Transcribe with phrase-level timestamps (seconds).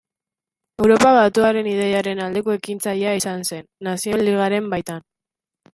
[0.83, 5.11] Europa batuaren ideiaren aldeko ekintzailea izan zen, Nazioen Ligaren baitan.